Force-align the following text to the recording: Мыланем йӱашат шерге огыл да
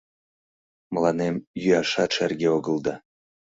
Мыланем 0.93 1.35
йӱашат 1.63 2.09
шерге 2.15 2.47
огыл 2.57 2.77
да 2.85 2.95